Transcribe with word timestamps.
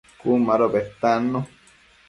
Cun 0.19 0.39
mado 0.47 0.67
bedtannu 0.75 1.39